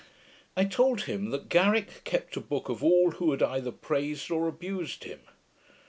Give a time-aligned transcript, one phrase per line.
[0.57, 4.47] I told him, that Garrick kept a book of all who had either praised or
[4.47, 5.19] abused him.